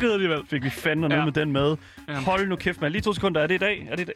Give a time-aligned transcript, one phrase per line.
[0.00, 0.40] skridt alligevel.
[0.50, 1.24] Fik vi fandme noget Ja.
[1.24, 1.76] med den med.
[2.08, 2.14] Ja.
[2.14, 2.92] Hold nu kæft, man.
[2.92, 3.40] Lige to sekunder.
[3.40, 3.86] Er det i dag?
[3.90, 4.14] Er det i dag?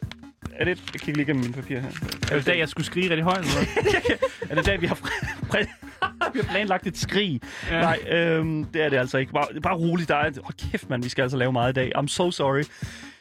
[0.55, 1.89] Er det, jeg kigger lige igennem mine papirer her.
[2.31, 3.37] Er det dag, jeg skulle skrige rigtig højt?
[3.39, 3.61] Eller?
[4.49, 4.95] Er det dag, vi har,
[6.33, 7.41] vi har planlagt et skrig?
[7.71, 7.81] Ja.
[7.81, 9.33] Nej, øhm, det er det altså ikke.
[9.33, 10.09] Bare, bare roligt.
[10.09, 11.03] Der er, hold kæft, man.
[11.03, 11.91] Vi skal altså lave meget i dag.
[11.97, 12.63] I'm so sorry.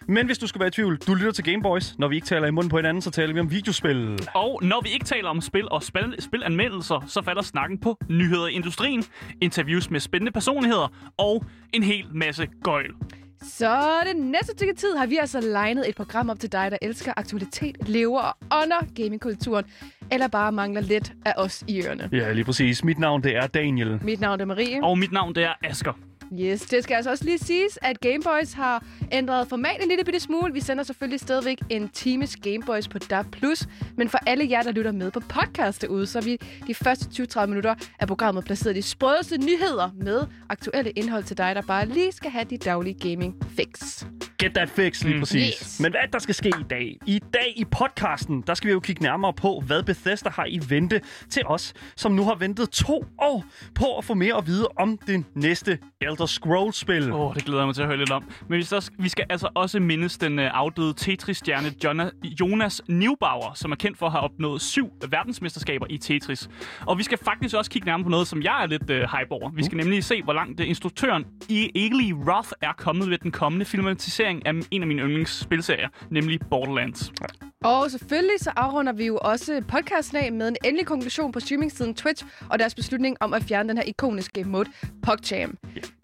[0.09, 1.99] Men hvis du skulle være i tvivl, du lytter til Gameboys.
[1.99, 4.19] Når vi ikke taler i munden på hinanden, så taler vi om videospil.
[4.35, 8.47] Og når vi ikke taler om spil og spil, spilanmeldelser, så falder snakken på nyheder
[8.47, 9.05] i industrien,
[9.41, 12.91] interviews med spændende personligheder og en hel masse gøjl.
[13.43, 16.77] Så det næste stykke tid har vi altså legnet et program op til dig, der
[16.83, 19.65] elsker aktualitet, lever og ånder gamingkulturen,
[20.13, 22.09] eller bare mangler lidt af os i ørerne.
[22.13, 22.85] Ja, lige præcis.
[22.85, 24.01] Mit navn, det er Daniel.
[24.03, 24.85] Mit navn er Marie.
[24.85, 25.93] Og mit navn, det er Asker.
[26.33, 30.21] Yes, det skal altså også lige siges, at Gameboys har ændret format en lille bitte
[30.21, 30.53] smule.
[30.53, 33.37] Vi sender selvfølgelig stadigvæk en times Gameboys på DAB+,
[33.97, 37.23] men for alle jer, der lytter med på podcast derude, så er vi de første
[37.41, 41.63] 20-30 minutter af programmet placeret i de sprødeste nyheder med aktuelle indhold til dig, der
[41.63, 44.05] bare lige skal have de daglige gaming fix.
[44.45, 45.21] Get that fix, lige Mm.
[45.21, 45.55] præcis.
[45.63, 45.81] Yes.
[45.81, 46.97] Men hvad der skal ske i dag?
[47.07, 50.61] I dag i podcasten, der skal vi jo kigge nærmere på, hvad Bethesda har i
[50.69, 51.01] vente
[51.31, 54.99] til os, som nu har ventet to år på at få mere at vide om
[55.07, 57.13] det næste Elder Scrolls-spil.
[57.13, 58.25] Åh, oh, det glæder jeg mig til at høre lidt om.
[58.49, 63.53] Men vi skal, vi skal altså også mindes den uh, afdøde Tetris-stjerne Jona- Jonas Neubauer,
[63.55, 66.49] som er kendt for at have opnået syv verdensmesterskaber i Tetris.
[66.87, 69.31] Og vi skal faktisk også kigge nærmere på noget, som jeg er lidt uh, hype
[69.33, 69.51] over.
[69.51, 73.31] Vi skal nemlig se, hvor langt uh, instruktøren I- Eli Roth er kommet ved den
[73.33, 77.13] kommende filmatisering af en af mine yndlingsspilserier, nemlig Borderlands.
[77.65, 81.95] Og selvfølgelig så afrunder vi jo også podcasten af med en endelig konklusion på streamingstiden
[81.95, 84.71] Twitch og deres beslutning om at fjerne den her ikoniske mode
[85.03, 85.59] PogChamp.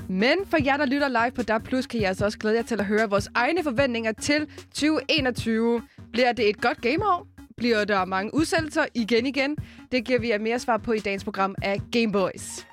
[0.09, 2.81] Men for jer, der lytter live på DAB+, kan I altså også glæde jer til
[2.81, 5.83] at høre vores egne forventninger til 2021.
[6.13, 7.27] Bliver det et godt gameår?
[7.57, 9.57] Bliver der mange udsættelser igen igen?
[9.93, 12.67] Det giver vi jer mere svar på i dagens program af Gameboys.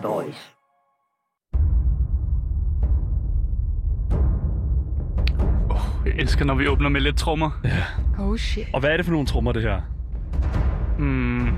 [0.00, 0.54] Gameboys.
[6.06, 7.50] Jeg elsker, når vi åbner med lidt trommer.
[8.18, 8.66] Oh shit.
[8.72, 9.80] Og hvad er det for nogle trommer, det her?
[10.98, 11.48] Hmm.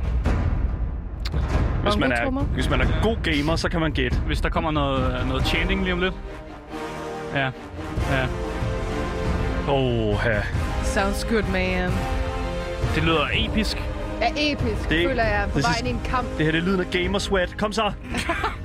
[1.83, 4.19] Hvis man, er, hvis man er god gamer, så kan man gætte.
[4.21, 6.15] Hvis der kommer noget, noget chanting lige om lidt.
[7.35, 7.51] Ja.
[8.11, 8.27] Ja.
[9.69, 10.43] Åh, ja.
[10.83, 11.91] Sounds good, man.
[12.95, 13.90] Det lyder episk.
[14.21, 16.29] Ja, episk, Det- føler jeg, på vejen sidste- i en kamp.
[16.39, 17.55] Det her det er lyden af gamer sweat.
[17.59, 17.93] Kom så!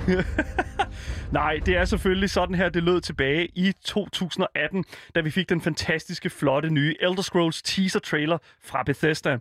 [1.31, 4.83] Nej, det er selvfølgelig sådan her, det lød tilbage i 2018,
[5.15, 9.37] da vi fik den fantastiske, flotte nye Elder Scrolls teaser-trailer fra Bethesda.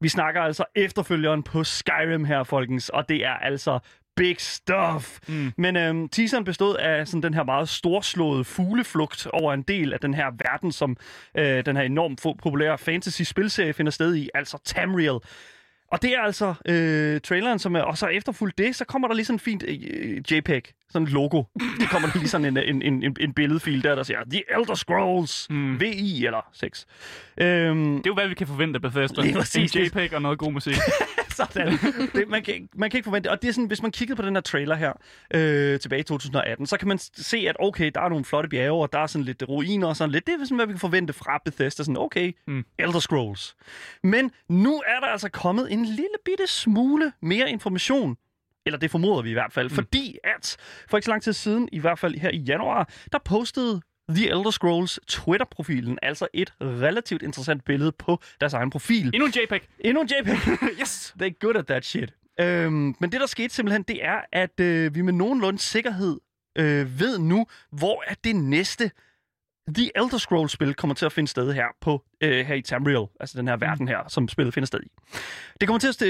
[0.00, 3.78] Vi snakker altså efterfølgeren på Skyrim her, folkens, og det er altså
[4.16, 5.18] big stuff.
[5.28, 5.52] Mm.
[5.58, 10.00] Men øhm, teaseren bestod af sådan den her meget storslåede fugleflugt over en del af
[10.00, 10.96] den her verden, som
[11.38, 15.18] øh, den her enormt populære fantasy-spilserie finder sted i, altså Tamriel.
[15.92, 19.14] Og det er altså øh, traileren, som er, og så efterfulgt det, så kommer der
[19.14, 21.42] lige sådan en fint øh, JPEG, sådan et logo.
[21.80, 24.42] Det kommer der lige sådan en, en, en, en, en billedfil der, der siger, The
[24.58, 25.80] Elder Scrolls, mm.
[25.80, 26.86] VI eller 6.
[27.38, 29.20] Øhm, Det er jo, hvad vi kan forvente af Bethesda.
[29.22, 29.76] Lige præcis.
[29.76, 30.76] En JPEG og noget god musik.
[31.36, 31.78] Sådan.
[32.14, 34.16] Det, man, kan, ikke- man kan ikke forvente Og det er sådan, hvis man kiggede
[34.16, 34.92] på den her trailer her
[35.34, 38.82] øh, tilbage i 2018, så kan man se, at okay, der er nogle flotte bjerge,
[38.82, 40.26] og der er sådan lidt ruiner og sådan lidt.
[40.26, 41.82] Det er sådan, hvad vi kan forvente fra Bethesda.
[41.82, 42.64] Sådan, okay, mm.
[42.78, 43.54] Elder Scrolls.
[44.02, 48.16] Men nu er der altså kommet en lille bitte smule mere information.
[48.66, 49.68] Eller det formoder vi i hvert fald.
[49.68, 49.74] Mm.
[49.74, 50.56] Fordi at
[50.90, 53.80] for ikke så lang tid siden, i hvert fald her i januar, der postede
[54.10, 59.06] The Elder Scrolls Twitter-profilen altså et relativt interessant billede på deres egen profil.
[59.06, 59.68] Endnu en JPEG.
[59.80, 60.38] Endnu en JPEG.
[60.80, 61.14] Yes!
[61.22, 62.12] They're good at that shit.
[62.40, 66.20] Øhm, men det, der skete simpelthen, det er, at øh, vi med nogenlunde sikkerhed
[66.58, 68.90] øh, ved nu, hvor er det næste
[69.74, 73.38] The Elder Scrolls-spil kommer til at finde sted her på øh, her i Tamriel, altså
[73.38, 74.88] den her verden her, som spillet finder sted i.
[75.60, 76.06] Det kommer til at stå,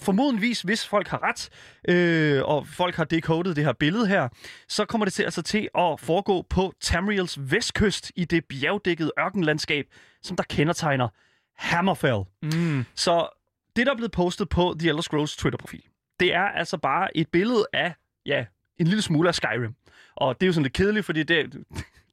[0.00, 1.48] formodentligvis, hvis folk har ret,
[1.88, 4.28] øh, og folk har decodet det her billede her,
[4.68, 9.86] så kommer det til, altså til at foregå på Tamriels vestkyst i det bjergdækkede ørkenlandskab,
[10.22, 11.08] som der kendetegner
[11.56, 12.22] Hammerfell.
[12.42, 12.84] Mm.
[12.94, 13.28] Så
[13.76, 15.82] det, der er blevet postet på The Elder Scrolls Twitter-profil,
[16.20, 17.94] det er altså bare et billede af,
[18.26, 18.44] ja,
[18.78, 19.74] en lille smule af Skyrim.
[20.16, 21.64] Og det er jo sådan lidt kedeligt, fordi det,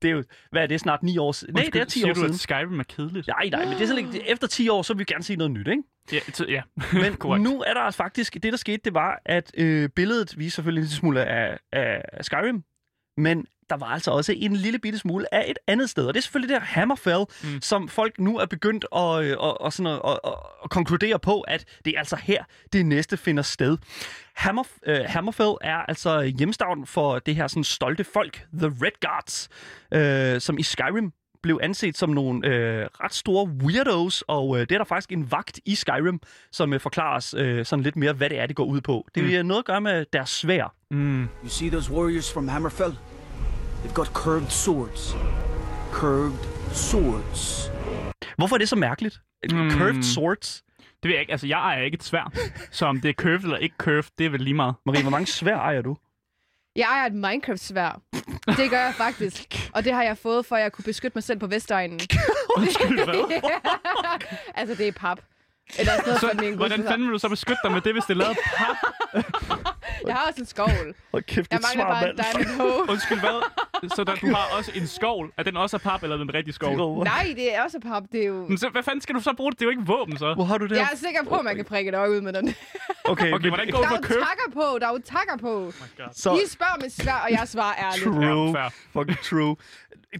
[0.01, 1.54] det er jo, hvad er det, snart 9 år siden?
[1.54, 2.34] Nej, det er 10 siger år du, siden.
[2.34, 3.28] at Skyrim er kedeligt?
[3.28, 5.36] Nej, nej, men det er sådan lidt, efter 10 år, så vil vi gerne se
[5.36, 5.84] noget nyt, ikke?
[6.12, 6.62] Ja, t- ja.
[7.01, 7.44] Men Korrekt.
[7.44, 10.81] nu er der altså faktisk, det der skete, det var, at øh, billedet viser selvfølgelig
[10.81, 12.63] en lille smule af, af Skyrim,
[13.19, 16.19] Men der var altså også en lille bitte smule af et andet sted, og det
[16.19, 17.62] er selvfølgelig der Hammerfell, mm.
[17.62, 20.33] som folk nu er begyndt at, øh, og, og sådan at, at,
[20.63, 22.44] at konkludere på, at det er altså her,
[22.74, 23.77] det næste finder sted.
[24.36, 29.50] Hammer, øh, Hammerfell er altså hjemstavn for det her sådan stolte folk, The Red Guards,
[29.94, 31.13] øh, som i Skyrim
[31.44, 35.31] blev anset som nogle øh, ret store weirdos, og øh, det er der faktisk en
[35.31, 36.19] vagt i Skyrim,
[36.51, 39.07] som øh, forklarer os øh, sådan lidt mere, hvad det er, det går ud på.
[39.15, 39.48] Det vil mm.
[39.48, 40.74] noget at gøre med deres svær.
[40.92, 41.22] Mm.
[41.24, 42.98] You see those warriors from Hammerfell?
[43.83, 45.15] They've got curved swords.
[45.91, 46.39] Curved
[46.73, 47.71] swords.
[48.37, 49.19] Hvorfor er det så mærkeligt?
[49.51, 49.71] Mm.
[49.71, 50.63] Curved swords?
[50.77, 51.31] Det ved jeg ikke.
[51.31, 52.31] Altså, jeg ejer ikke et svær.
[52.71, 54.75] Så om det er curved eller ikke curved, det er vel lige meget.
[54.85, 55.97] Marie, hvor mange svær ejer du?
[56.75, 58.01] Jeg ejer et Minecraft-svær.
[58.57, 59.69] Det gør jeg faktisk.
[59.73, 61.99] Og det har jeg fået, for at jeg kunne beskytte mig selv på Vestegnen.
[62.57, 63.41] Undskyld, hvad?
[64.59, 65.19] altså, det er pap.
[65.79, 67.93] Eller sådan noget Så, fra min hvordan fanden vil du så beskytte dig med det,
[67.93, 68.75] hvis det er lavet af pap?
[70.07, 70.96] Jeg har også en skovl.
[71.12, 72.90] Hold kæft, Jeg det mangler svar, bare en diamond hoe.
[72.94, 73.42] Undskyld, hvad?
[73.96, 75.31] Så der, du har også en skovl.
[75.38, 77.04] Er den også af pap, eller er den rigtig skovl?
[77.04, 78.04] Nej, det er også pap.
[78.12, 78.46] Det er jo...
[78.48, 79.60] Men så, hvad fanden skal du så bruge det?
[79.60, 80.34] Det er jo ikke våben, så.
[80.34, 82.22] Hvor har du det Jeg er sikker på, at man kan prikke et øje ud
[82.22, 82.56] med den.
[83.06, 84.18] Okay, Okay, hvordan går Der du er på jo køb?
[84.18, 85.72] takker på, der er jo takker på.
[86.13, 88.04] så, I spørger med svær, og jeg svarer ærligt.
[88.06, 88.60] True.
[88.62, 88.68] Ja.
[88.94, 89.56] Fucking true.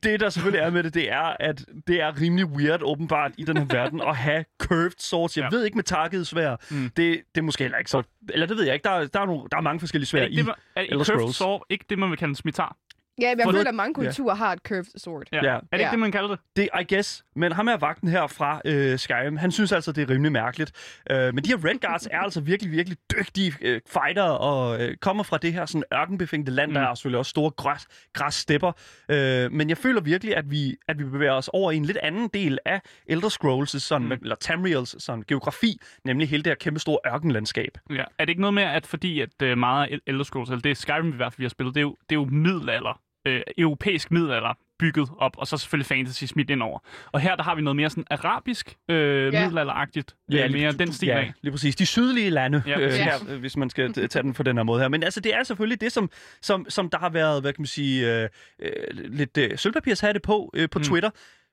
[0.04, 3.44] Det, der selvfølgelig er med det, det er, at det er rimelig weird, åbenbart, i
[3.44, 5.38] den her verden, at have curved swords.
[5.38, 5.58] Jeg Ja.
[5.58, 6.56] ved ikke med takket svær.
[6.72, 6.84] Mm.
[6.84, 8.04] Det, det er måske heller ikke så...
[8.34, 8.84] Eller det ved jeg ikke.
[8.84, 10.38] Der, er- der, er, nogle, der er mange forskellige svær ikke i.
[10.38, 11.36] det, man, er Elder Scrolls.
[11.36, 12.78] sword ikke det, man vil kalde en smitar?
[13.22, 15.24] Ja, men jeg føler, at mange kulturer har et curved sword.
[15.32, 15.38] Ja.
[15.44, 15.50] Ja.
[15.56, 15.92] Er det ikke Ja.
[15.92, 16.40] det, man kalder det?
[16.56, 17.24] Det I guess.
[17.36, 20.72] Men ham her vagten her fra øh, Skyrim, han synes altså, det er rimelig mærkeligt.
[21.12, 24.98] Øh, men de her Red Guards er altså virkelig, virkelig dygtige øh, fighter og øh,
[24.98, 26.74] kommer fra det her sådan ørkenbefængte land, mm.
[26.74, 28.72] der er selvfølgelig også store græs, græsstepper.
[29.10, 31.98] Øh, men jeg føler virkelig, at vi, at vi bevæger os over i en lidt
[31.98, 34.12] anden del af Elder Scrolls, sådan, mm.
[34.12, 37.78] Eller Tamriels sådan, geografi, nemlig hele det her kæmpe store ørkenlandskab.
[37.90, 38.04] Ja.
[38.20, 40.72] Er det ikke noget med, at fordi at øh, meget af Elder Scrolls, eller det
[40.72, 43.00] er Skyrim i hvert fald, vi har spillet, det er jo, det er jo middelalder,
[43.26, 46.80] øh, europæisk middelalder bygget op, og så selvfølgelig fantasy smidt ind over.
[47.12, 49.40] Og her der har vi noget mere sådan arabisk, øh, Ja.
[49.42, 51.34] middelalderagtigt, ja, lige- mere den stil ja, af.
[51.42, 51.76] lige præcis.
[51.76, 54.64] De sydlige lande, Ja, øh, her, øh, hvis man skal tage den på den her
[54.64, 54.88] måde her.
[54.88, 56.10] Men altså, det er selvfølgelig det, som,
[56.42, 58.30] som, som der har været, hvad kan man sige, øh,
[58.60, 60.84] øh, lidt øh, sølvpapirshatte på øh, på mm.
[60.86, 61.10] Twitter.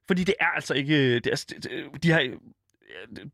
[0.06, 1.14] Fordi det er altså ikke...
[1.14, 2.32] Det er, det- det- de har, øh,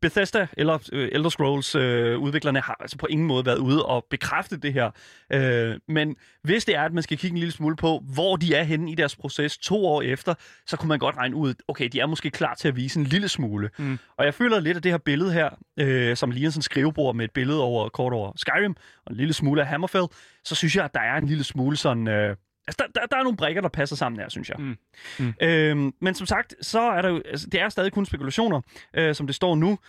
[0.01, 4.05] Bethesda eller øh, Elder Scrolls øh, udviklerne har altså på ingen måde været ude og
[4.09, 4.91] bekræfte det her.
[5.33, 8.55] Øh, men hvis det er, at man skal kigge en lille smule på, hvor de
[8.55, 10.33] er henne i deres proces to år efter,
[10.67, 13.05] så kunne man godt regne ud, okay, de er måske klar til at vise en
[13.05, 13.69] lille smule.
[13.77, 13.99] Mm.
[14.17, 17.15] Og jeg føler lidt af det her billede her, øh, som ligner sådan et skrivebord
[17.15, 18.75] med et billede over kort over Skyrim,
[19.05, 20.07] og en lille smule af Hammerfell,
[20.45, 22.07] så synes jeg, at der er en lille smule sådan...
[22.07, 22.35] Øh,
[22.67, 24.57] altså, der, der, der er nogle brikker, der passer sammen her, synes jeg.
[24.59, 24.77] Mm.
[25.19, 25.33] Mm.
[25.41, 28.61] Øhm, men som sagt, så er der jo, altså, det er stadig kun spekulationer,
[28.93, 29.79] øh, som det står nu.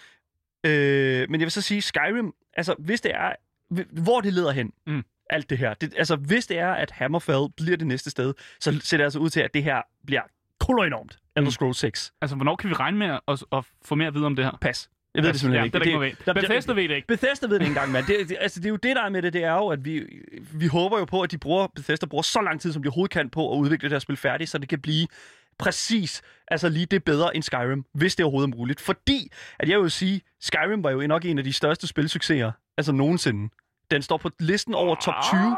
[0.67, 3.32] Øh, men jeg vil så sige, Skyrim, altså hvis det er,
[4.03, 5.05] hvor det leder hen, Mm.
[5.31, 5.75] alt det her.
[5.75, 9.19] Det, altså hvis det er, at Hammerfell bliver det næste sted, så ser det altså
[9.19, 10.23] ud til, at det her bliver
[10.61, 11.19] koloenormt.
[11.37, 11.50] Elder Mm.
[11.50, 12.12] Scrolls 6.
[12.20, 14.59] Altså, hvornår kan vi regne med at, at få mere at vide om det her?
[14.61, 14.91] Pas.
[15.14, 15.78] Jeg ved det simpelthen ja, ikke.
[15.78, 16.43] Det der- ved.
[16.43, 17.08] Bethesda ved det ikke.
[17.08, 18.06] Bethesda ved det ikke engang, mand.
[18.06, 19.84] Det, det, altså, det er jo det, der er med det, det er jo, at
[19.84, 20.02] vi,
[20.55, 23.12] vi håber jo på, at de bruger, Bethesda bruger så lang tid, som de overhovedet
[23.12, 25.06] kan på at udvikle det her spil færdigt, så det kan blive
[25.58, 28.81] præcis, altså lige det bedre end Skyrim, hvis det overhovedet er muligt.
[28.81, 32.93] Fordi, at jeg vil sige, Skyrim var jo nok en af de største spilsucceser, altså
[32.93, 33.49] nogensinde.
[33.90, 35.40] Den står på listen over top 20.
[35.40, 35.56] Ah.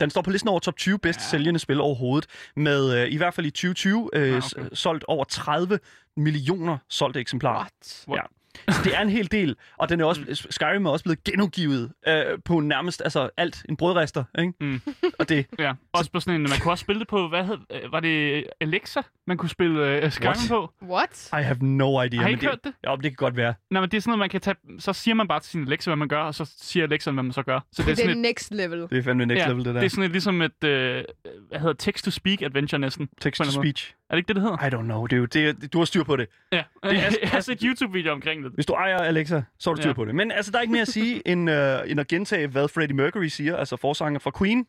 [0.00, 3.34] Den står på listen over top 20 bedst sælgende spil overhovedet, med øh, i hvert
[3.34, 4.68] fald i 2020 øh, Ah, okay.
[4.72, 5.78] solgt over 30
[6.16, 7.56] millioner solgte eksemplarer.
[7.56, 8.04] What?
[8.08, 8.18] What?
[8.18, 8.22] Ja.
[8.68, 10.34] Så det er en hel del, og den er også, mm.
[10.50, 14.52] Skyrim er også blevet genudgivet øh, på nærmest altså alt en brødrester, ikke?
[14.60, 14.80] Mm.
[15.18, 17.58] Og det, Ja, også på sådan en, man kunne også spille det på, hvad hed,
[17.70, 20.48] øh, var det Alexa, man kunne spille uh, Skyrim What?
[20.48, 20.72] på?
[20.82, 21.28] What?
[21.32, 22.20] I have no idea.
[22.20, 22.72] Har I men ikke hørt det?
[22.86, 23.54] Ja, det kan godt være.
[23.70, 25.66] Nej, men det er sådan noget, man kan tage, så siger man bare til sin
[25.66, 27.60] Alexa, hvad man gør, og så siger Alexa, hvad man så gør.
[27.72, 28.80] Så det er Det er sådan et, next level.
[28.90, 29.80] Det er fandme next ja, level, det der.
[29.80, 31.04] det er sådan et, ligesom et, øh,
[31.48, 33.08] hvad hedder text-to-speak adventure næsten.
[33.20, 33.68] Text på en to eller anden måde.
[33.76, 33.94] speech.
[34.10, 34.66] Er det ikke det, det hedder?
[34.66, 35.26] I don't know, dude.
[35.26, 36.26] Det, er- du har styr på det.
[36.52, 36.64] Ja, Det
[36.98, 38.52] er- jeg har set YouTube-video omkring det.
[38.54, 39.94] Hvis du ejer Alexa, så har du styr Ja.
[39.94, 40.14] på det.
[40.14, 42.96] Men altså, der er ikke mere at sige, end, øh, end at gentage, hvad Freddie
[42.96, 44.66] Mercury siger, altså forsanger fra Queen.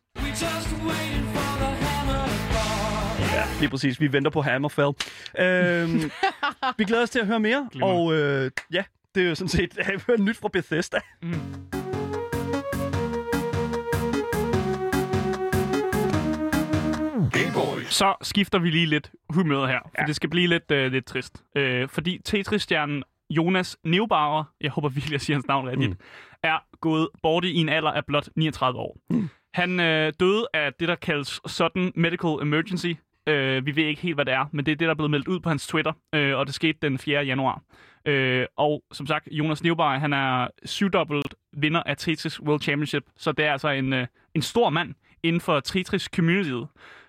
[3.34, 4.00] Ja, lige præcis.
[4.00, 4.92] Vi venter på Hammerfell.
[5.38, 6.10] Øhm,
[6.78, 8.00] vi glæder os til at høre mere, Glimrende.
[8.00, 9.78] og øh, ja, det er jo sådan set
[10.08, 10.98] øh, nyt fra Bethesda.
[11.22, 11.34] Mm.
[17.88, 20.06] Så skifter vi lige lidt humør her, for ja.
[20.06, 21.42] det skal blive lidt, øh, lidt trist.
[21.56, 25.96] Øh, fordi Tetris-stjernen Jonas Neubauer, jeg håber virkelig, jeg siger hans navn rigtigt, Mm.
[26.42, 28.96] er gået bort i en alder af blot 39 år.
[29.10, 29.28] Mm.
[29.54, 32.92] Han øh, døde af det, der kaldes sudden medical emergency.
[33.28, 35.10] Øh, vi ved ikke helt, hvad det er, men det er det, der er blevet
[35.10, 37.24] meldt ud på hans Twitter, øh, og det skete den 4.
[37.24, 37.62] januar.
[38.06, 43.32] Øh, og som sagt, Jonas Neubauer, han er syvdobbelt vinder af Tetris World Championship, så
[43.32, 46.66] det er altså en, øh, en stor mand inden for Tetris-communityet.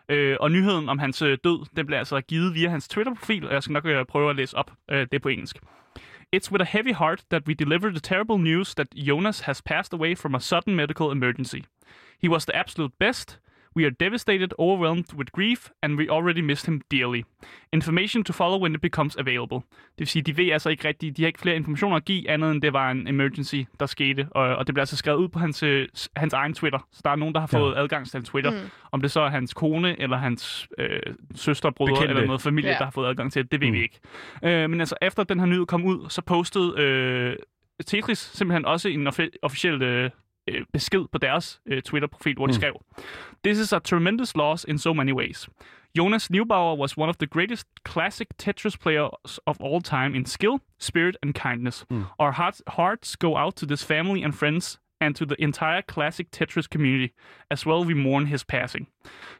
[0.09, 3.53] Øh, og nyheden om hans øh, død, den blev altså givet via hans Twitter-profil, og
[3.53, 5.57] jeg skal nok øh, prøve at læse op øh, det på engelsk.
[6.29, 9.93] It's with a heavy heart that we deliver the terrible news that Jonas has passed
[9.93, 11.63] away from a sudden medical emergency.
[12.19, 13.37] He was the absolute best.
[13.77, 17.23] We are devastated, overwhelmed with grief, and we already missed him dearly.
[17.73, 19.57] Information to follow when it becomes available.
[19.57, 22.29] Det vil sige, de ved altså ikke rigtigt, de har ikke flere informationer at give,
[22.29, 24.27] andet end det var en emergency, der skete.
[24.31, 26.87] Og, og det bliver altså skrevet ud på hans, øh, hans egen Twitter.
[26.91, 28.51] Så der er nogen, der har fået adgang til hans Twitter.
[28.51, 28.69] Mm.
[28.91, 30.99] Om det så er hans kone, eller hans øh,
[31.35, 32.09] søster, brødre, Bekendte.
[32.13, 32.77] eller noget familie, Ja.
[32.77, 33.51] der har fået adgang til det.
[33.51, 33.73] Det ved mm.
[33.73, 33.99] vi ikke.
[34.43, 37.35] Øh, men altså, efter den her nyhed kom ud, så postede øh,
[37.85, 40.09] Tetris simpelthen også en offi- officiel øh,
[40.47, 42.81] øh, besked på deres øh, Twitter-profil, hvor de skrev,
[43.45, 45.49] This is a tremendous loss in so many ways.
[45.97, 50.59] Jonas Neubauer was one of the greatest classic Tetris players of all time in skill,
[50.79, 51.85] spirit, and kindness.
[52.19, 56.27] Our hearts, hearts go out to this family and friends and to the entire classic
[56.31, 57.13] Tetris community.
[57.51, 58.87] As well, we mourn his passing.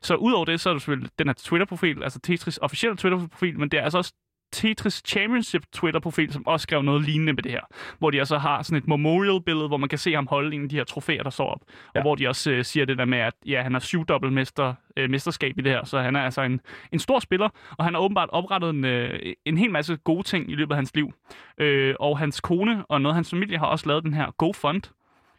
[0.02, 3.70] Så udover det, så er der selvfølgelig den her Twitter-profil, altså Tetris officielle Twitter-profil, men
[3.70, 4.14] det er altså også
[4.52, 7.62] Tetris Championship Twitter-profil, som også skrev noget lignende med det her.
[8.00, 10.70] Hvor de altså har sådan et memorial-billede, hvor man kan se ham holde en af
[10.70, 11.62] de her trofæer, der står op.
[11.68, 11.74] Ja.
[11.96, 12.00] Ja.
[12.00, 14.74] Og hvor de også øh, siger det der med, at ja, han har syvdobbelt mester,
[14.98, 15.86] øh, mesterskab i det her.
[15.86, 16.62] Så han er altså en,
[16.92, 20.52] en stor spiller, og han har åbenbart oprettet en, øh, en hel masse gode ting
[20.52, 21.12] i løbet af hans liv.
[21.58, 24.82] Øh, og hans kone og noget af hans familie har også lavet den her GoFund,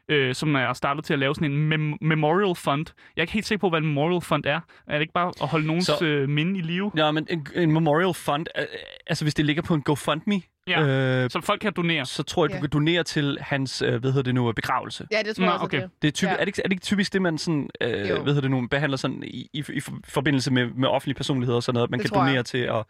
[0.08, 2.86] øh, som er startet til at lave sådan en mem- memorial fund.
[3.16, 4.60] Jeg er ikke helt sikker på, hvad en memorial fund er.
[4.86, 6.90] Er det ikke bare at holde nogens Så- øh, minde i live?
[6.96, 8.64] Ja, men en, en memorial fund, øh,
[9.06, 12.06] altså hvis det ligger på en GoFundMe, Ja, øh, Som folk kan donere.
[12.06, 12.60] så tror jeg, du Ja.
[12.60, 15.06] kan donere til hans, øh, hvad hedder det nu, begravelse.
[15.12, 15.82] Ja, det tror Nå, jeg også, okay.
[15.82, 15.90] det.
[16.02, 16.32] Det er, typisk, Ja.
[16.34, 18.14] er, det ikke, er det ikke typisk det, man sådan, øh, Jo.
[18.22, 21.56] hvad hedder det nu, behandler sådan i, i, i for- forbindelse med, med offentlige personligheder
[21.56, 22.28] og sådan noget, man Det kan tror jeg.
[22.28, 22.86] donere til, og,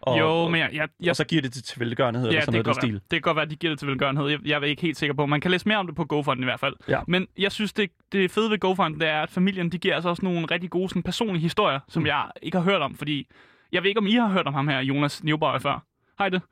[0.00, 2.44] og, jo, men jeg, jeg, jeg og så giver det til, velgørenhed ja, eller det
[2.44, 2.98] sådan kan, noget den være.
[3.00, 3.10] stil.
[3.10, 4.28] det kan godt være, at de giver det til velgørenhed.
[4.28, 5.26] Jeg, jeg er ikke helt sikker på.
[5.26, 6.74] Man kan læse mere om det på GoFund i hvert fald.
[6.88, 7.00] Ja.
[7.08, 10.08] Men jeg synes, det, det fede ved GoFund, det er, at familien de giver altså
[10.08, 12.06] også nogle rigtig gode sådan, personlige historier, som Mm.
[12.06, 12.94] jeg ikke har hørt om.
[12.96, 13.26] Fordi
[13.72, 15.84] jeg ved ikke, om I har hørt om ham her, Jonas Neubauer, før.
[16.26, 16.42] I det?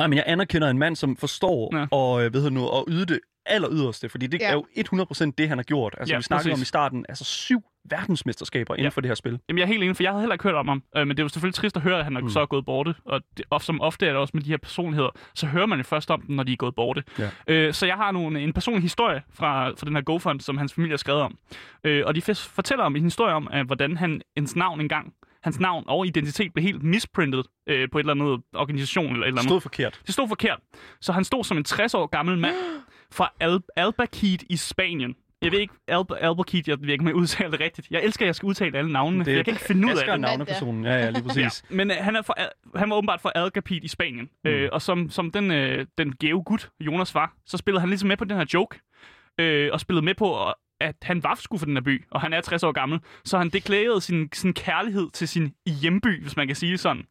[0.00, 1.86] Nej, men jeg anerkender en mand, som forstår Ja.
[1.90, 4.48] og, øh, det nu, og yde det aller yderste, fordi det Ja.
[4.48, 5.94] er jo 100% det, han har gjort.
[5.98, 6.60] Altså, Ja, vi snakkede præcis.
[6.60, 8.88] om i starten, altså syv verdensmesterskaber inden Ja.
[8.88, 9.38] for det her spil.
[9.48, 10.82] Jamen, jeg er helt enig, for jeg havde heller ikke hørt om ham.
[10.96, 12.28] Øh, men det er jo selvfølgelig trist at høre, at han er mm.
[12.30, 12.94] så er gået borte.
[13.04, 15.78] Og det, of, som ofte er det også med de her personligheder, så hører man
[15.78, 17.02] jo først om dem, når de er gået borte.
[17.18, 17.30] Ja.
[17.46, 20.74] Øh, så jeg har nogle, en personlig historie fra, fra den her GoFund, som hans
[20.74, 21.38] familie har skrevet om.
[21.84, 25.60] Øh, og de fortæller om en historie om, at, hvordan han, ens navn engang, hans
[25.60, 29.40] navn og identitet blev helt misprintet øh, på et eller andet organisation eller et eller
[29.40, 29.50] andet.
[29.50, 30.00] Stod forkert.
[30.06, 30.58] Det stod forkert.
[31.00, 32.54] Så han stod som en 60 år gammel mand
[33.12, 35.14] fra Al- Albacete i Spanien.
[35.42, 37.88] Jeg ved ikke, Al- Albacete, jeg ved ikke, om jeg udtaler det rigtigt.
[37.90, 39.96] Jeg elsker, at jeg skal udtale alle navnene, for jeg kan ikke finde ud af
[39.96, 40.08] det.
[40.08, 40.84] er navnepersonen.
[40.84, 41.64] Ja, ja, lige præcis.
[41.70, 42.34] Ja, men øh, han, er fra,
[42.76, 44.30] han var åbenbart fra Algapit i Spanien.
[44.44, 44.50] Mm.
[44.50, 48.08] Øh, og som, som den, øh, den gave gut, Jonas var, så spillede han ligesom
[48.08, 48.80] med på den her joke.
[49.40, 52.20] Øh, og spillede med på, øh, at han var sgu for den her by, og
[52.20, 53.00] han er 60 år gammel.
[53.24, 57.04] Så han deklarerede sin, sin kærlighed til sin hjemby, hvis man kan sige det sådan.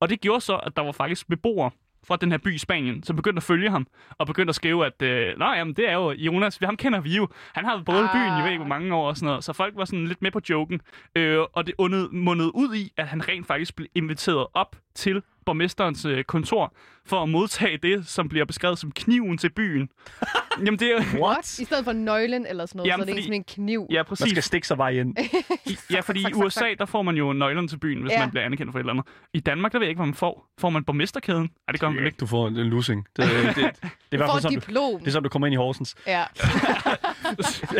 [0.00, 1.70] Og det gjorde så, at der var faktisk beboere
[2.06, 3.86] fra den her by i Spanien, som begyndte at følge ham,
[4.18, 7.16] og begyndte at skrive, at øh, nej, jamen, det er jo Jonas, ham kender vi
[7.16, 7.28] jo.
[7.54, 9.44] Han har boet i byen, jeg ved ikke hvor mange år og sådan noget.
[9.44, 10.80] Så folk var sådan lidt med på joken.
[11.16, 15.22] Øh, og det undede, mundede ud i, at han rent faktisk blev inviteret op til
[15.46, 16.74] borgmesterens øh, kontor
[17.06, 19.88] for at modtage det, som bliver beskrevet som kniven til byen.
[20.64, 21.02] Jamen det er.
[21.22, 21.58] What?
[21.58, 23.86] I stedet for nøglen eller sådan noget, Jamen, så er det fordi- sådan en kniv.
[23.90, 24.30] Ja, Man præcis.
[24.30, 25.16] skal stikke sig vej ind.
[25.90, 28.18] Ja, fordi i USA, der får man jo nøglerne til byen, hvis Ja.
[28.20, 29.06] man bliver anerkendt for et eller andet.
[29.34, 30.46] I Danmark, der ved jeg ikke, hvad man får.
[30.60, 31.50] Får man borgmesterkæden?
[31.68, 32.16] Ja, det gør man ikke.
[32.20, 33.06] Du får en losing.
[33.16, 34.98] Det, det, det, det, er i Du hvert får fald et sådan, du, diplom.
[35.00, 35.94] det er sådan, du kommer ind i Horsens.
[36.06, 36.24] Ja.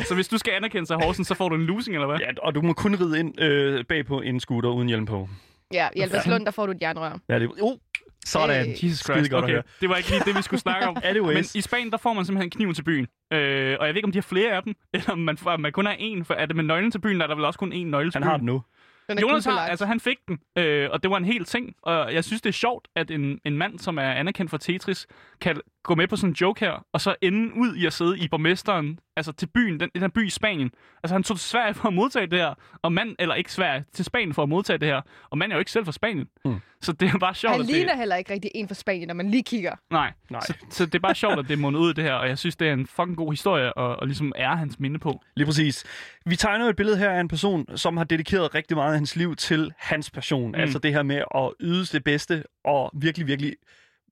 [0.09, 2.19] Så hvis du skal anerkendes af Horsens, så får du en losing, eller hvad?
[2.19, 5.29] Ja, og du må kun ride ind øh, bag på en scooter uden hjelm på.
[5.73, 7.19] Ja, i Albertslund, der får du et jernrør.
[7.29, 7.79] Ja, det, uh,
[8.27, 8.67] sådan.
[8.67, 8.73] Hey.
[8.73, 9.53] Jesus Skide Christ, godt at okay.
[9.53, 9.63] høre.
[9.81, 10.97] Det var ikke lige det, vi skulle snakke om.
[11.05, 11.55] Anyways.
[11.55, 13.07] Men i Spanien, der får man simpelthen kniven til byen.
[13.33, 15.57] Øh, og jeg ved ikke, om de har flere af dem, eller om man, får,
[15.57, 16.25] man kun har én.
[16.25, 18.11] For er det med nøglen til byen, der er der vel også kun én nøgle
[18.11, 18.31] til Han byen.
[18.31, 18.63] har den nu.
[19.09, 21.75] Den Jonas har, altså han fik den, øh, og det var en hel ting.
[21.83, 25.07] Og jeg synes, det er sjovt, at en, en mand, som er anerkendt for Tetris,
[25.41, 28.19] kan gå med på sådan en joke her, og så ende ud i at sidde
[28.19, 30.71] i borgmesteren, altså til byen, den, den her by i Spanien.
[31.03, 33.85] Altså han tog til Sverige for at modtage det her, og mand, eller ikke Sverige,
[33.93, 35.01] til Spanien for at modtage det her.
[35.31, 36.27] Og mand er jo ikke selv fra Spanien.
[36.45, 36.57] Hmm.
[36.81, 37.99] Så det er bare sjovt, Han at ligner det...
[37.99, 39.75] heller ikke rigtig en fra Spanien, når man lige kigger.
[39.91, 40.41] Nej, Nej.
[40.41, 42.39] Så, så, det er bare sjovt, at det er ud i det her, og jeg
[42.39, 45.21] synes, det er en fucking god historie, og, og ligesom er hans minde på.
[45.37, 45.85] Lige præcis.
[46.27, 49.17] Vi tegner et billede her af en person, som har dedikeret rigtig meget af hans
[49.17, 50.49] liv til hans passion.
[50.49, 50.55] Mm.
[50.55, 53.57] Altså det her med at yde det bedste og virkelig, virkelig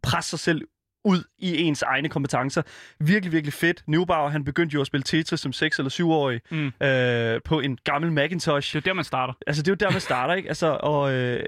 [0.03, 0.63] presse sig selv
[1.05, 2.63] ud i ens egne kompetencer.
[3.01, 3.83] Virkelig, virkelig fedt.
[3.87, 6.73] Neubauer, han begyndte jo at spille Tetris som 6- eller 7-årig Mm.
[6.87, 8.73] øh, på en gammel Macintosh.
[8.73, 9.33] Det er jo der, man starter.
[9.47, 10.49] Altså, det er jo der, man starter, ikke?
[10.49, 11.45] Altså, og øh,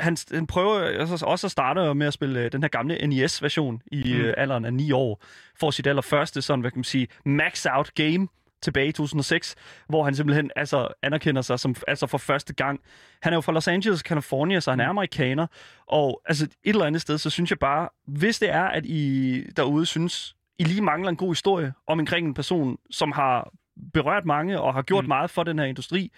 [0.00, 3.82] han, han prøver altså, også at starte med at spille øh, den her gamle NES-version
[3.92, 4.20] i Mm.
[4.20, 5.22] øh, alderen af 9 år.
[5.60, 8.28] For sit allerførste, sådan, hvad kan man sige, max-out game.
[8.62, 9.54] Tilbage i 2006,
[9.88, 12.80] hvor han simpelthen altså, anerkender sig som altså for første gang.
[13.22, 15.46] Han er jo fra Los Angeles, California, så han er amerikaner.
[15.86, 19.42] Og altså, et eller andet sted, så synes jeg bare, hvis det er, at I
[19.56, 23.52] derude synes, I lige mangler en god historie om omkring en person, som har
[23.92, 25.08] berørt mange og har gjort mm.
[25.08, 26.12] meget for den her industri,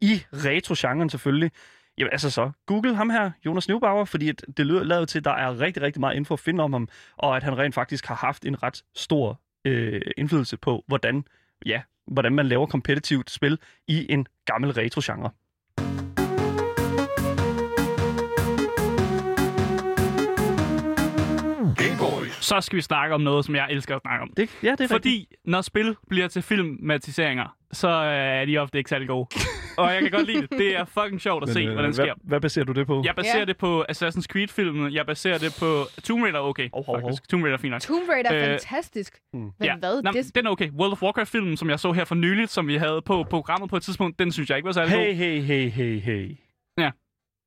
[0.00, 1.50] i retro-genren selvfølgelig,
[1.98, 5.24] Jamen altså så, google ham her, Jonas Neubauer, fordi at det lyder lavet til, at
[5.24, 8.06] der er rigtig, rigtig meget info at finde om ham, og at han rent faktisk
[8.06, 11.24] har haft en ret stor øh, indflydelse på, hvordan,
[11.64, 15.30] ja, hvordan man laver kompetitivt spil i en gammel retro-genre.
[22.44, 24.30] Så skal vi snakke om noget, som jeg elsker at snakke om.
[24.36, 25.40] Det, ja, det er Fordi rigtigt.
[25.44, 29.26] når spil bliver til filmatiseringer, så øh, er de ofte ikke særlig gode.
[29.78, 30.50] og jeg kan godt lide det.
[30.50, 32.14] Det er fucking sjovt at se, øh, hvordan det hvad, sker.
[32.24, 33.02] hvad baserer du det på?
[33.04, 33.44] Jeg baserer Ja.
[33.44, 34.92] det på Assassin's Creed-filmen.
[34.92, 37.00] Jeg baserer det på Tomb Raider, okay, hov, hov.
[37.00, 37.28] faktisk.
[37.28, 37.80] Tomb Raider er fint nok.
[37.80, 39.18] Tomb Raider er Øh, fantastisk.
[39.32, 40.02] Men hvad?
[40.02, 40.70] Nå, det, den er okay.
[40.70, 43.76] World of Warcraft-filmen, som jeg så her for nyligt, som vi havde på programmet på
[43.76, 46.36] et tidspunkt, den synes jeg ikke var særlig Hey, hey, hey, hey, hey.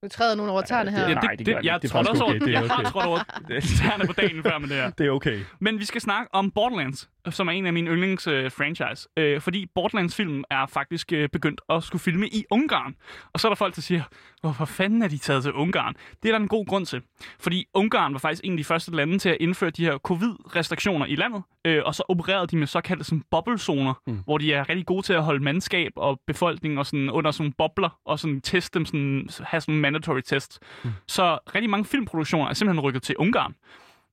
[0.03, 1.07] du træder nogen over tæerne her.
[1.07, 1.23] det- god.
[1.23, 1.87] Nej, det gør den jeg ikke.
[1.87, 2.39] Det er også over, okay.
[2.45, 2.89] Det er jeg har okay.
[2.91, 3.19] trådt over
[3.79, 4.89] tæerne på dagen før med det her.
[4.89, 5.39] Det er okay.
[5.59, 9.07] Men vi skal snakke om Borderlands, som er en af mine yndlings-franchise.
[9.17, 12.95] Øh, fordi Borderlands-filmen er faktisk øh, begyndt at skulle filme i Ungarn.
[13.33, 14.03] Og så er der folk, der siger,
[14.41, 15.95] hvorfor fanden er de taget til Ungarn?
[16.23, 17.01] Det er der en god grund til.
[17.39, 21.05] Fordi Ungarn var faktisk en af de første lande til at indføre de her covid-restriktioner
[21.05, 21.43] i landet.
[21.65, 24.19] Øh, og så opererede de med såkaldte sådan, bobblezoner, mm.
[24.25, 27.53] hvor de er rigtig gode til at holde mandskab og befolkning og sådan, under sådan
[27.53, 30.59] bobler og sådan teste dem, sådan, have sådan mandatory test.
[30.83, 30.89] Mm.
[31.07, 33.55] Så rigtig mange filmproduktioner er simpelthen rykket til Ungarn.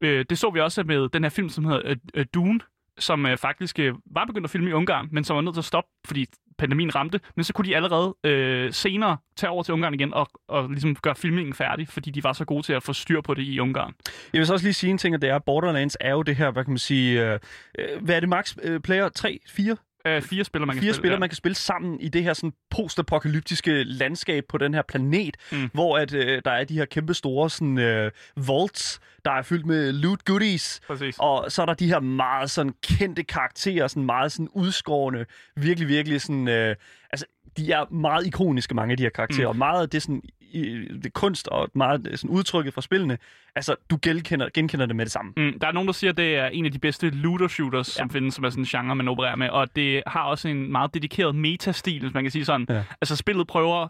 [0.00, 2.61] Øh, det så vi også med den her film, som hedder øh, øh, Dune,
[2.99, 5.61] som øh, faktisk øh, var begyndt at filme i Ungarn, men som var nødt til
[5.61, 6.27] at stoppe, fordi
[6.59, 7.21] pandemien ramte.
[7.37, 10.95] Men så kunne de allerede øh, senere tage over til Ungarn igen og, og ligesom
[10.95, 13.61] gøre filmingen færdig, fordi de var så gode til at få styr på det i
[13.61, 13.95] Ungarn.
[14.33, 16.37] Jeg vil så også lige sige en ting, at det er, Borderlands er jo det
[16.37, 17.39] her, hvad kan man sige, øh,
[17.79, 19.09] øh hvad er det max øh, player?
[19.09, 19.77] 3, 4?
[20.07, 21.01] Øh, fire spillere, man kan fire spille.
[21.03, 21.21] spillere, ja.
[21.21, 25.71] man kan spille sammen i det her sådan postapokalyptiske landskab på den her planet, Mm.
[25.73, 29.67] hvor at, øh, der er de her kæmpe store sådan, øh, vaults, der er fyldt
[29.67, 31.17] med loot goodies, Præcis.
[31.19, 35.25] og så er der de her meget sådan kendte karakterer, sådan meget sådan udskårende,
[35.57, 36.77] virkelig, virkelig sådan, øh,
[37.11, 39.51] altså de er meget ikoniske, mange af de her karakterer, mm.
[39.51, 40.23] og meget af det sådan,
[40.55, 43.19] i, det kunst og meget sådan udtrykket fra spillene,
[43.57, 45.33] altså du genkender, genkender det med det samme.
[45.37, 48.03] Mm, der er nogen, der siger, at det er en af de bedste looter-shooters, ja.
[48.03, 49.49] som findes, som er sådan en genre, man opererer med.
[49.49, 52.67] Og det har også en meget dedikeret metastil, hvis man kan sige sådan.
[52.69, 52.83] Ja.
[53.01, 53.88] Altså, spillet prøver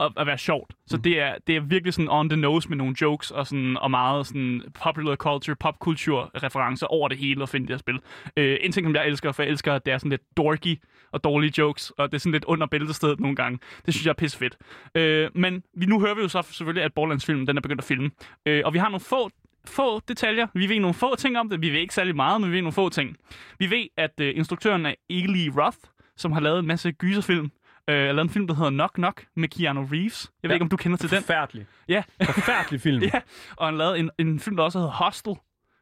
[0.00, 0.74] at, at være sjovt.
[0.86, 1.02] Så mm.
[1.02, 3.90] det, er, det er virkelig sådan on the nose med nogle jokes og, sådan, og
[3.90, 7.98] meget sådan popular culture, popkultur referencer over det hele at finde det her spil.
[8.36, 10.82] Øh, en ting, som jeg elsker, for jeg elsker, at det er sådan lidt dorky
[11.12, 13.58] og dårlige jokes, og det er sådan lidt under bæltestedet nogle gange.
[13.86, 14.56] Det synes jeg er pisse fedt.
[14.94, 17.84] Øh, men vi, nu hører vi jo så selvfølgelig, at Borderlands-filmen den er begyndt at
[17.84, 18.10] filme.
[18.46, 19.30] Øh, og vi har nogle få
[19.68, 20.46] få detaljer.
[20.54, 21.62] Vi ved nogle få ting om det.
[21.62, 23.16] Vi ved ikke særlig meget, men vi ved nogle få ting.
[23.58, 25.78] Vi ved, at øh, instruktøren er Eli Roth,
[26.16, 27.50] som har lavet en masse gyserfilm.
[27.88, 30.32] Øh, har lavet en film, der hedder Knock Knock med Keanu Reeves.
[30.42, 30.54] Jeg ved Ja.
[30.54, 31.18] ikke, om du kender til den.
[31.22, 31.66] Forfærdelig.
[31.88, 33.02] Ja, Forfærdelig film.
[33.14, 33.20] ja.
[33.56, 35.30] Og han lavede en, en film, der også hedder Hostel.
[35.30, 35.36] Jeg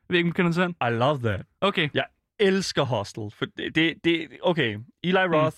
[0.09, 0.71] ved ikke, om du kender til den.
[0.71, 1.47] I love that.
[1.61, 1.89] Okay.
[1.95, 2.05] Jeg
[2.41, 3.31] elsker Hostel.
[3.39, 5.57] For det, det, det, okay, Eli Roth,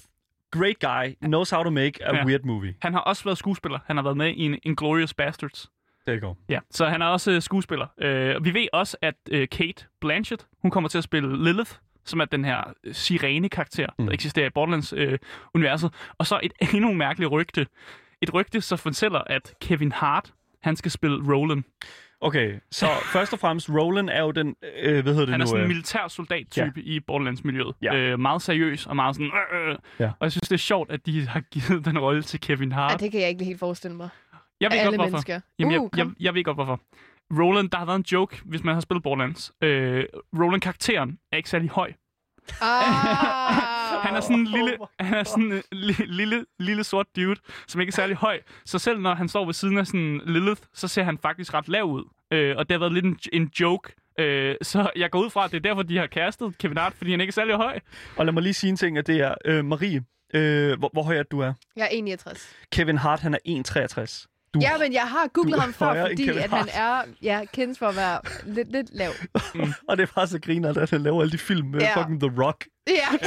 [0.50, 2.16] great guy, knows how to make a Mm.
[2.18, 2.24] Ja.
[2.26, 2.74] weird movie.
[2.82, 3.78] Han har også været skuespiller.
[3.86, 5.70] Han har været med i en Inglourious Bastards.
[6.08, 6.34] You go.
[6.48, 7.86] Ja, så han er også øh, skuespiller.
[8.00, 11.70] Øh, vi ved også, at øh, Kate Blanchett, hun kommer til at spille Lilith,
[12.06, 14.06] som er den her øh, sirene-karakter, mm.
[14.06, 15.92] der eksisterer i Borderlands-universet.
[16.18, 17.66] og så et endnu mærkeligt rygte.
[18.22, 21.62] Et rygte, så fortæller, at Kevin Hart, han skal spille Roland.
[22.20, 25.42] Okay, så først og fremmest, Roland er jo den, øh, hvad hedder det Han nu?
[25.42, 26.82] er sådan en øh, militær soldat-type ja.
[26.82, 27.74] i Borderlands-miljøet.
[27.82, 27.94] Ja.
[27.94, 29.30] Øh, meget seriøs og meget sådan...
[29.54, 29.76] Øh, øh.
[30.00, 30.06] Ja.
[30.06, 32.90] Og jeg synes, det er sjovt, at de har givet den rolle til Kevin Hart.
[32.90, 34.08] Ej, det kan jeg ikke helt forestille mig.
[34.60, 35.10] jeg ved Alle godt, hvorfor.
[35.10, 35.40] mennesker.
[35.58, 36.16] Jamen, jeg, Uh, jeg, kom.
[36.20, 36.80] jeg ved godt, hvorfor.
[37.30, 39.52] Roland, der har været en joke, hvis man har spillet Borderlands.
[39.62, 40.04] Øh,
[40.38, 41.92] Roland-karakteren er ikke særlig høj.
[42.60, 42.86] Ah,
[44.06, 47.36] Han er sådan en lille, han er sådan en li- lille, lille sort dude,
[47.68, 48.40] som ikke er særlig høj.
[48.64, 51.68] Så selv når han står ved siden af sådan Lilith, så ser han faktisk ret
[51.68, 52.04] lav ud.
[52.30, 53.92] Øh, og det har været lidt en, en joke.
[54.18, 56.94] Øh, så jeg går ud fra, at det er derfor, de har kastet Kevin Hart,
[56.94, 57.80] fordi han ikke er særlig høj.
[58.16, 60.04] Og lad mig lige sige en ting, at det er øh, Marie.
[60.34, 61.52] Øh, hvor, hvor høj er du er?
[61.76, 62.54] Jeg er 69.
[62.72, 64.35] Kevin Hart, han er 1,63.
[64.56, 67.86] Du, Ja, men jeg har googlet ham før, fordi at han er ja, kendt for
[67.86, 69.10] at være lidt, lidt lav.
[69.88, 72.00] Og det er bare så griner, at han laver alle de film med Ja.
[72.00, 72.66] fucking The Rock.
[72.88, 73.18] Ja,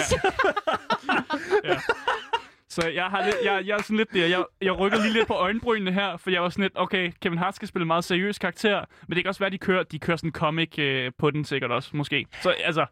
[2.69, 4.27] Så jeg, har lidt, jeg, jeg er sådan lidt der.
[4.27, 7.37] Jeg, jeg rykker lige lidt på øjenbrynene her, for jeg var sådan lidt, okay, Kevin
[7.37, 9.83] Hart skal spille en meget seriøs karakter, men det kan også være, at de kører,
[9.83, 12.25] de kører sådan en comic øh, på den sikkert også, måske.
[12.41, 12.85] Så altså,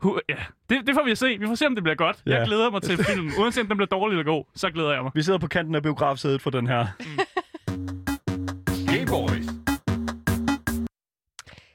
[0.00, 0.34] hu, ja.
[0.70, 1.36] det, det får vi at se.
[1.40, 2.16] Vi får se, om det bliver godt.
[2.26, 2.36] Ja.
[2.36, 3.32] Jeg glæder mig til filmen.
[3.38, 5.12] Uanset om den bliver dårlig eller god, så glæder jeg mig.
[5.14, 6.86] Vi sidder på kanten af biografsædet for den her.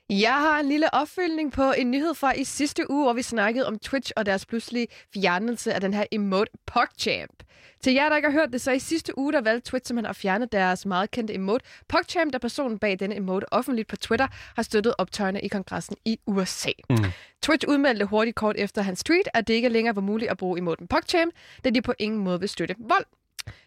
[0.10, 3.68] Jeg har en lille opfølgning på en nyhed fra i sidste uge, hvor vi snakkede
[3.68, 7.44] om Twitch og deres pludselige fjernelse af den her emote PogChamp.
[7.84, 10.10] Til jer, der ikke har hørt det, så i sidste uge, der valgte Twitch simpelthen
[10.10, 11.66] at fjerne deres meget kendte emote.
[11.90, 16.20] PogChamp, der personen bag denne emote offentligt på Twitter, har støttet optøjerne i kongressen i
[16.28, 16.72] USA.
[16.90, 16.98] Mm.
[17.44, 20.58] Twitch udmeldte hurtigt kort efter hans tweet, at det ikke længere var muligt at bruge
[20.58, 23.06] emoten PogChamp, da de på ingen måde vil støtte vold.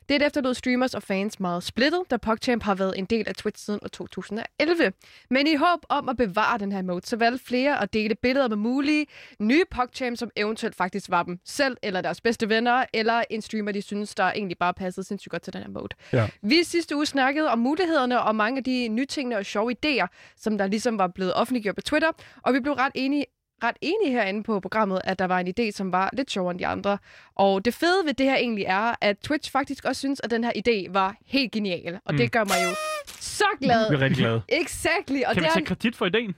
[0.08, 3.64] Det efterlod streamers og fans meget splittet, da PogChamp har været en del af Twitch
[3.64, 4.92] siden år 2011.
[5.30, 8.48] Men i håb om at bevare den her mode, så valgte flere at dele billeder
[8.48, 9.06] med mulige
[9.38, 13.72] nye PogChamp, som eventuelt faktisk var dem selv, eller deres bedste venner, eller en streamer,
[13.72, 15.88] de synes, der egentlig bare passede sindssygt godt til den her mode.
[16.12, 16.28] Ja.
[16.42, 20.58] Vi sidste uge snakkede om mulighederne og mange af de nytingene og sjove idéer, som
[20.58, 22.10] der ligesom var blevet offentliggjort på Twitter,
[22.42, 23.24] og vi blev ret enige
[23.64, 26.58] ret enige herinde på programmet, at der var en idé, som var lidt sjovere end
[26.58, 26.98] de andre.
[27.34, 30.44] Og det fede ved det her egentlig er, at Twitch faktisk også synes, at den
[30.44, 31.94] her idé var helt genial.
[32.04, 32.16] Og mm.
[32.18, 33.90] det gør mig jo så glad.
[33.90, 34.42] Vi er rigtig glade.
[34.48, 35.20] Exactly.
[35.26, 36.34] Og Kan vi det, tage er, kredit for ideen?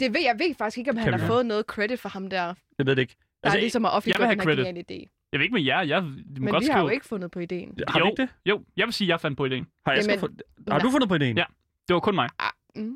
[0.00, 1.26] det ved jeg ved faktisk ikke, om han Kan har vi?
[1.26, 3.16] fået noget credit for ham der, der Jeg ved det ikke.
[3.18, 4.66] altså, Altså, ligesom har offentliggjort have den her credit.
[4.66, 5.26] geniale idé.
[5.32, 5.82] Jeg ved ikke med jer.
[5.82, 6.74] Jeg, må Men godt vi skrive.
[6.74, 7.78] har jo ikke fundet på ideen.
[7.88, 8.28] har jo, vi ikke det?
[8.46, 9.66] Jo, jeg vil sige, at jeg fandt på ideen.
[9.86, 11.36] Har, jeg Jamen, har du fundet på ideen?
[11.36, 11.44] Ja.
[11.88, 12.28] Det var kun mig.
[12.38, 12.94] Ah, mm.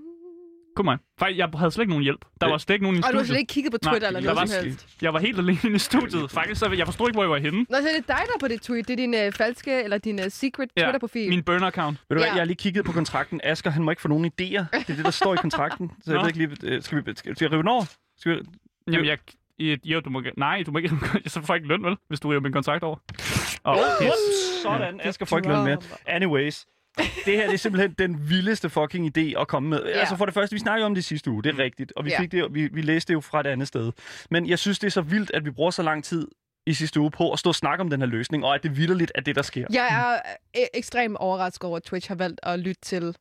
[0.76, 0.98] Kun mig.
[1.18, 2.24] Faktisk, jeg havde slet ikke nogen hjælp.
[2.40, 3.26] Der var slet ikke nogen i Og du har studiet.
[3.28, 4.86] slet ikke kigget på Nej, Twitter eller der noget var som helst.
[5.02, 6.30] Jeg var helt alene inde i studiet.
[6.30, 7.58] Faktisk, så jeg forstod ikke, hvor jeg var henne.
[7.70, 8.88] Nå, så er det dig, der er på det tweet.
[8.88, 11.28] Det er din øh, falske, eller din øh, secret Ja, Twitter-profil.
[11.28, 11.96] Min burner-account.
[12.08, 12.26] Ved du hvad, Ja.
[12.26, 13.40] jeg har lige kigget på kontrakten.
[13.44, 14.64] Asger, han må ikke få nogen idéer.
[14.72, 15.90] Det er det, der står i kontrakten.
[16.04, 16.20] Så jeg Nå.
[16.20, 17.84] ved ikke lige, øh, skal vi, skal, skal vi rive den over?
[18.18, 18.40] Skal vi,
[18.92, 19.18] Jamen, jeg...
[19.58, 20.20] i- Jo, du må...
[20.20, 20.90] ikke- Nej, du må ikke...
[21.26, 21.96] Så får jeg ikke løn, vel?
[22.08, 22.96] Hvis du river min kontrakt over.
[23.64, 24.12] oh, yes.
[24.62, 25.78] Sådan, Asger får ikke løn mere.
[26.06, 26.66] Anyways.
[26.96, 29.82] Det her det er simpelthen den vildeste fucking idé at komme med.
[29.84, 29.90] Ja.
[29.90, 32.10] Altså for det første, vi snakkede om det sidste uge, det er rigtigt, og vi,
[32.10, 32.20] Ja.
[32.20, 33.92] fik det, vi, vi læste det jo fra et andet sted.
[34.30, 36.28] Men jeg synes, det er så vildt, at vi bruger så lang tid
[36.66, 38.76] i sidste uge på at stå og snakke om den her løsning, og at det
[38.76, 39.66] vildt er det, der sker.
[39.72, 40.30] Jeg er
[40.60, 43.16] øh, ekstremt overrasket over, at Twitch har valgt at lytte til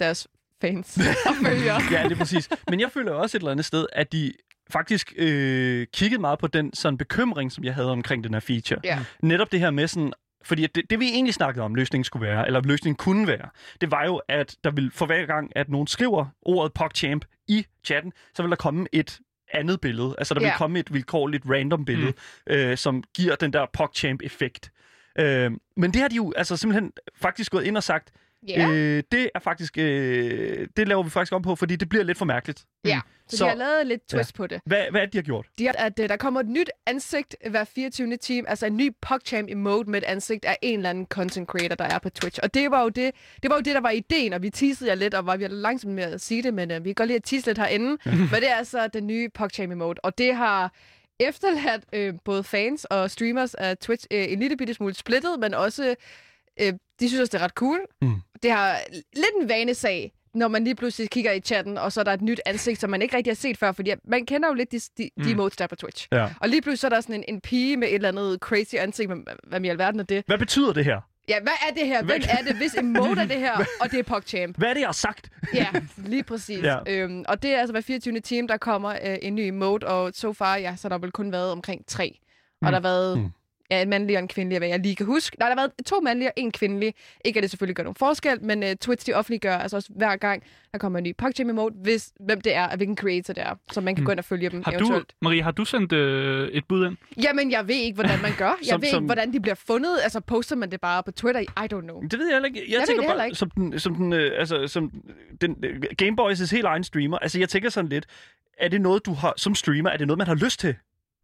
[0.00, 0.28] deres
[0.60, 1.80] fans og følgere.
[1.90, 2.48] ja, det er præcis.
[2.70, 4.32] Men jeg føler også et eller andet sted, at de
[4.70, 8.80] faktisk øh, kiggede meget på den sådan bekymring, som jeg havde omkring den her feature.
[8.84, 8.98] Ja.
[9.22, 10.12] Netop det her med sådan,
[10.46, 13.48] fordi det, det vi egentlig snakkede om, løsningen skulle være, eller løsningen kunne være,
[13.80, 17.66] det var jo, at der vil for hver gang, at nogen skriver ordet PogChamp i
[17.84, 19.20] chatten, så vil der komme et
[19.52, 20.14] andet billede.
[20.18, 20.56] Altså der vil Ja.
[20.56, 22.12] komme et vilkårligt random billede,
[22.46, 22.52] mm.
[22.52, 24.70] øh, som giver den der PogChamp-effekt.
[25.18, 28.12] Øh, men det har de jo altså simpelthen faktisk gået ind og sagt,
[28.48, 32.04] Ja, øh, det er faktisk, øh, det laver vi faktisk om på, fordi det bliver
[32.04, 32.64] lidt for mærkeligt.
[32.84, 33.00] ja.
[33.28, 34.60] Så, så- de har lavet lidt twist på det.
[34.66, 35.46] Hvad, hvad er det, de har gjort?
[35.58, 38.16] De har, at øh, der kommer et nyt ansigt hver 24.
[38.16, 41.74] time, altså en ny PogChamp emote med et ansigt af en eller anden content creator,
[41.74, 42.40] der er på Twitch.
[42.42, 43.10] Og det var jo det,
[43.42, 45.46] det, var jo det der var ideen, og vi teasede jer lidt, og var vi
[45.50, 47.96] langsomt med at sige det, men øh, vi kan godt lide at tease lidt herinde.
[48.32, 50.72] men det er altså den nye PogChamp emote, og det har
[51.20, 55.54] efterladt øh, både fans og streamers af Twitch øh, en lille bitte smule splittet, men
[55.54, 55.94] også,
[56.60, 57.80] øh, de synes også, det er ret cool.
[58.02, 58.14] Mm.
[58.42, 58.78] Det har
[59.16, 62.22] lidt en vanesag, når man lige pludselig kigger i chatten, og så er der et
[62.22, 64.78] nyt ansigt, som man ikke rigtig har set før, fordi man kender jo lidt de,
[64.78, 65.28] de, de Mm.
[65.30, 66.08] emotes, der er på Twitch.
[66.12, 66.28] Ja.
[66.40, 68.74] Og lige pludselig så er der sådan en, en pige med et eller andet crazy
[68.74, 70.24] ansigt, men hvad i alverden er det?
[70.26, 71.00] Hvad betyder det her?
[71.28, 72.02] Ja, hvad er det her?
[72.02, 72.56] Hvem er det?
[72.56, 74.56] Hvis emote er det her, og det er PogChamp.
[74.58, 75.30] Hvad er det, jeg har sagt?
[75.54, 76.62] Ja, lige præcis.
[76.62, 76.76] Ja.
[76.88, 78.20] Øhm, og det er altså hver 24.
[78.20, 81.10] time, der kommer øh, en ny emote, og so far, ja, så har der vel
[81.12, 82.18] kun været omkring tre.
[82.18, 82.66] Og Mm.
[82.66, 83.28] der har været Mm.
[83.70, 85.36] Ja, en mandlig og en kvindelig, hvad jeg lige kan huske.
[85.38, 86.94] Nej, der har været to mandlige og en kvindelig.
[87.24, 90.16] Ikke at det selvfølgelig gør nogen forskel, men uh, Twitch de offentliggør altså også hver
[90.16, 93.42] gang, der kommer en ny PogChamp emote, hvis, hvem det er, og hvilken creator det
[93.42, 94.06] er, så man kan Mm.
[94.06, 95.12] gå ind og følge dem Har du, eventuelt.
[95.22, 96.96] Marie, har du sendt øh, et bud ind?
[97.22, 98.44] Jamen, jeg ved ikke, hvordan man gør.
[98.60, 99.98] Jeg Som- ved som- ikke, hvordan de bliver fundet.
[100.02, 101.40] Altså, poster man det bare på Twitter?
[101.40, 102.00] I don't know.
[102.02, 102.62] Det ved jeg heller ikke.
[102.68, 103.38] Jeg, Jeg tænker bare, ikke.
[103.38, 104.92] som den, som den, øh, altså, som
[105.40, 107.18] den, øh, Gameboys' helt egen streamer.
[107.18, 108.06] Altså, jeg tænker sådan lidt,
[108.58, 110.74] er det noget, du har, som streamer, er det noget, man har lyst til?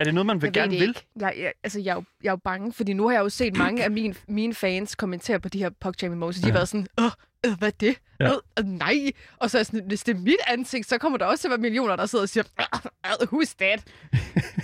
[0.03, 0.89] Er det noget, man vil jeg gerne vil?
[0.89, 1.07] Ikke.
[1.21, 3.29] Jeg, jeg, altså, jeg, er jo, jeg er jo bange, fordi nu har jeg jo
[3.29, 6.37] set mange af mine, mine fans kommentere på de her PogChamp emojis.
[6.37, 6.55] De har Ja.
[6.55, 7.11] været sådan, åh,
[7.47, 7.97] øh, hvad er det?
[8.21, 8.27] Ja.
[8.27, 9.11] Øh, øh, nej.
[9.37, 11.51] Og så er sådan, hvis det er mit ansigt, så kommer der også til at
[11.51, 12.45] være millioner, der sidder og siger,
[13.23, 13.85] "Øh, who's that?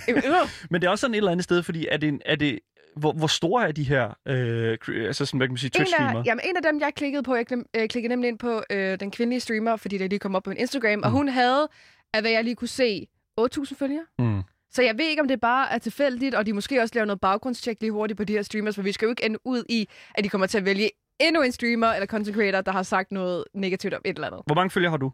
[0.09, 0.23] øh,
[0.71, 2.59] Men det er også sådan et eller andet sted, fordi er det, er det
[2.95, 6.17] hvor, hvor store er de her, øh, altså sådan, hvad kan man sige, en, Twitch-streamer?
[6.19, 8.63] af, jamen, en af dem, jeg klikkede på, jeg klem, øh, klikkede nemlig ind på
[8.71, 11.03] øh, den kvindelige streamer, fordi det lige kom op på min Instagram, Mm.
[11.03, 11.67] og hun havde,
[12.13, 13.07] af hvad jeg lige kunne se,
[13.41, 14.05] 8.000 følgere.
[14.19, 14.41] Mm.
[14.71, 17.21] Så jeg ved ikke, om det bare er tilfældigt, og de måske også laver noget
[17.21, 19.89] baggrundstjek lige hurtigt på de her streamers, for vi skal jo ikke ende ud i,
[20.15, 23.11] at de kommer til at vælge endnu en streamer eller content creator, der har sagt
[23.11, 24.41] noget negativt om et eller andet.
[24.45, 25.11] Hvor mange følgere har du?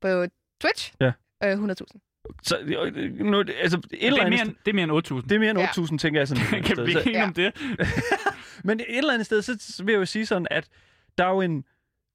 [0.00, 0.26] På
[0.60, 0.92] Twitch?
[1.00, 1.12] Ja.
[1.44, 2.34] Øh, 100.000.
[2.42, 4.84] Så, øh, nu, altså, et Det eller er, andet mere sted, end, det er mere
[4.84, 5.28] end 8.000.
[5.28, 5.66] det er mere end Ja.
[5.66, 6.44] 8.000, tænker jeg sådan.
[6.62, 6.84] Kan sted.
[6.86, 7.52] vi Så- ikke enige om det?
[8.64, 10.68] Men et eller andet sted, så vil jeg jo sige sådan, at
[11.18, 11.64] der er jo en...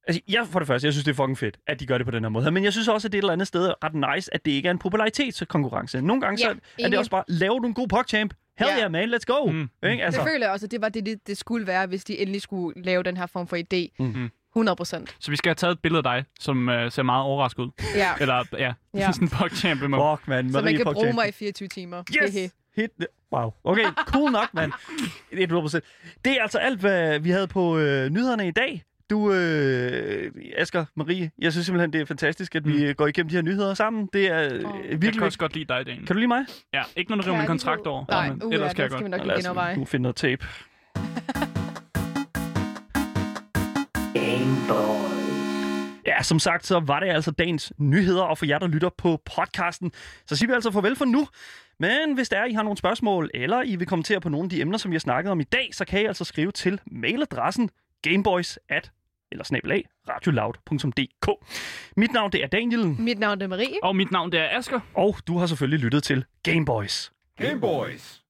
[0.07, 2.05] Altså, jeg, for det første, jeg synes, det er fucking fedt, at de gør det
[2.07, 2.51] på den her måde.
[2.51, 4.51] Men jeg synes også, at det er et eller andet sted ret nice, at det
[4.51, 6.01] ikke er en popularitetskonkurrence.
[6.01, 8.33] Nogle gange Ja, så er det også bare, laver du en god PogChamp?
[8.59, 8.79] Hell Ja.
[8.79, 9.45] yeah, man, let's go!
[9.45, 9.61] Mm.
[9.61, 9.69] Ikke?
[9.83, 10.03] Altså.
[10.05, 12.19] Altså, Det føler jeg også, at det var det, det, det skulle være, hvis de
[12.19, 13.95] endelig skulle lave den her form for idé.
[13.99, 14.29] Mm.
[14.55, 15.15] 100 procent.
[15.19, 17.69] Så vi skal have taget et billede af dig, som uh, ser meget overrasket ud.
[17.95, 18.09] Ja.
[18.21, 19.11] Eller, ja, Ja.
[19.13, 20.17] sådan en PogChamp med mig.
[20.17, 20.51] Fuck, man.
[20.51, 21.15] Så man kan bruge Pogchamp.
[21.15, 22.03] mig i 24 timer.
[22.23, 22.33] Yes!
[22.33, 22.49] Hehe.
[22.75, 22.89] Hit.
[23.33, 23.51] Wow.
[23.63, 24.71] Okay, cool nok, mand.
[25.31, 25.79] 100%.
[26.25, 28.83] Det er altså alt, hvad vi havde på øh, nyhederne i dag.
[29.13, 33.35] Du, øh, Asger, Marie, jeg synes simpelthen, det er fantastisk, at vi går igennem de
[33.35, 34.09] her nyheder sammen.
[34.13, 34.51] Det er øh, oh.
[34.53, 35.13] Jeg virkelig...
[35.13, 35.97] kan også godt lide dig, Dan.
[35.97, 36.45] Kan du lide mig?
[36.73, 38.05] Ja, ikke når du river min kontrakt over.
[38.09, 39.11] Nej, men uh, ellers ja, kan jeg skal vi godt.
[39.11, 39.77] nok lige genoverveje.
[39.77, 40.45] nu finde noget tape.
[46.05, 49.21] Ja, som sagt, så var det altså dagens nyheder, og for jer, der lytter på
[49.35, 49.91] podcasten,
[50.25, 51.27] så siger vi altså farvel for nu.
[51.79, 54.49] Men hvis der er, I har nogle spørgsmål, eller I vil kommentere på nogle af
[54.49, 56.79] de emner, som vi har snakket om i dag, så kan I altså skrive til
[56.91, 57.69] mailadressen
[58.01, 58.91] gameboys at
[59.33, 61.29] eller snabelag, radioloud.dk.
[61.97, 63.83] Mit navn det er Daniel, Mit navn er Marie.
[63.83, 64.79] Og mit navn det er Asker.
[64.95, 67.11] og du har selvfølgelig lyttet til Gameboys.
[67.37, 68.22] Game Boys.